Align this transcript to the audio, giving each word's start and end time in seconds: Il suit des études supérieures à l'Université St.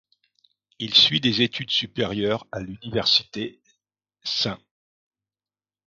Il 0.79 0.95
suit 0.95 1.21
des 1.21 1.43
études 1.43 1.69
supérieures 1.69 2.47
à 2.51 2.59
l'Université 2.59 3.61
St. 4.23 4.57